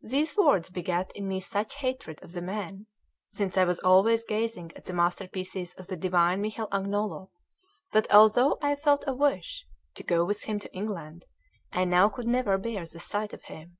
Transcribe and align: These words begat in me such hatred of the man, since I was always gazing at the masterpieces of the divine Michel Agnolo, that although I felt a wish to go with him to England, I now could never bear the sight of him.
These 0.00 0.34
words 0.38 0.70
begat 0.70 1.12
in 1.14 1.28
me 1.28 1.40
such 1.40 1.74
hatred 1.74 2.22
of 2.22 2.32
the 2.32 2.40
man, 2.40 2.86
since 3.28 3.58
I 3.58 3.64
was 3.64 3.78
always 3.80 4.24
gazing 4.24 4.72
at 4.74 4.86
the 4.86 4.94
masterpieces 4.94 5.74
of 5.74 5.88
the 5.88 5.96
divine 5.98 6.40
Michel 6.40 6.68
Agnolo, 6.72 7.28
that 7.92 8.10
although 8.10 8.56
I 8.62 8.74
felt 8.76 9.04
a 9.06 9.12
wish 9.14 9.66
to 9.96 10.02
go 10.02 10.24
with 10.24 10.44
him 10.44 10.58
to 10.60 10.72
England, 10.72 11.26
I 11.70 11.84
now 11.84 12.08
could 12.08 12.26
never 12.26 12.56
bear 12.56 12.86
the 12.86 12.98
sight 12.98 13.34
of 13.34 13.42
him. 13.44 13.76